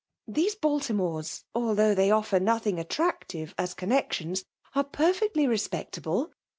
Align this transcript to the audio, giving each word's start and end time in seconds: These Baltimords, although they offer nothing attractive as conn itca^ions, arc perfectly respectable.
These 0.27 0.55
Baltimords, 0.55 1.43
although 1.53 1.93
they 1.93 2.09
offer 2.09 2.39
nothing 2.39 2.79
attractive 2.79 3.53
as 3.59 3.75
conn 3.75 3.89
itca^ions, 3.89 4.45
arc 4.73 4.91
perfectly 4.91 5.45
respectable. 5.45 6.31